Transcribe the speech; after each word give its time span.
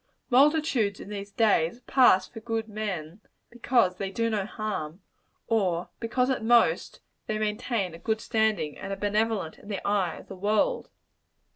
Multitudes, 0.31 0.99
in 0.99 1.09
these 1.09 1.31
days, 1.31 1.81
pass 1.81 2.27
for 2.27 2.39
good 2.39 2.67
men 2.67 3.21
because 3.51 3.97
they 3.97 4.09
do 4.09 4.31
no 4.31 4.47
harm; 4.47 5.03
or 5.45 5.89
because, 5.99 6.31
at 6.31 6.43
most, 6.43 7.01
they 7.27 7.37
maintain 7.37 7.93
a 7.93 7.99
good 7.99 8.19
standing, 8.19 8.79
and 8.79 8.91
are 8.91 8.95
benevolent 8.95 9.59
in 9.59 9.67
the 9.67 9.87
eye 9.87 10.15
of 10.15 10.27
the 10.27 10.35
world. 10.35 10.89